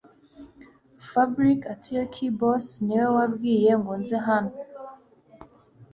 [1.09, 4.55] Fabric atiokey boss niwe wabwiye ngo nze habo